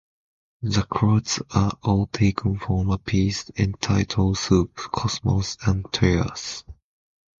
The 0.63 0.81
quotes 0.89 1.41
are 1.53 1.77
all 1.83 2.07
taken 2.07 2.57
from 2.57 2.89
a 2.89 2.97
piece 2.97 3.51
entitled 3.55 4.39
Soup, 4.39 4.73
Cosmos, 4.75 5.57
and 5.67 5.85
Tears. 5.93 6.63